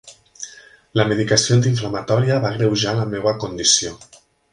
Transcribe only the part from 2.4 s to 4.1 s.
va agreujar la meva condició.